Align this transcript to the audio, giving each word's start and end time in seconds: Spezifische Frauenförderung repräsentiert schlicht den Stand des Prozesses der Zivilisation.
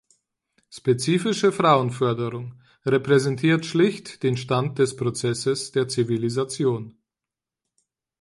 Spezifische 0.71 1.51
Frauenförderung 1.51 2.59
repräsentiert 2.87 3.67
schlicht 3.67 4.23
den 4.23 4.35
Stand 4.35 4.79
des 4.79 4.95
Prozesses 4.95 5.73
der 5.73 5.87
Zivilisation. 5.89 6.97